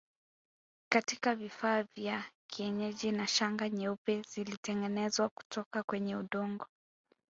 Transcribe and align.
Katika 0.91 1.35
vifaa 1.35 1.83
vya 1.83 2.23
kienyeji 2.47 3.11
na 3.11 3.27
Shanga 3.27 3.69
nyeupe 3.69 4.21
zilitengenezwa 4.21 5.29
kutoka 5.29 5.83
kwenye 5.83 6.15
udongo 6.15 6.65